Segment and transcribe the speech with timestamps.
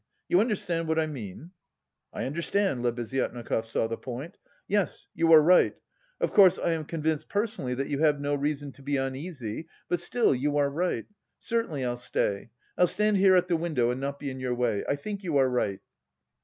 [0.29, 1.51] You understand what I mean?"
[2.11, 4.35] "I understand!" Lebeziatnikov saw the point.
[4.67, 5.75] "Yes, you are right....
[6.19, 9.99] Of course, I am convinced personally that you have no reason to be uneasy, but...
[9.99, 11.05] still, you are right.
[11.37, 12.49] Certainly I'll stay.
[12.79, 14.83] I'll stand here at the window and not be in your way...
[14.89, 15.81] I think you are right..."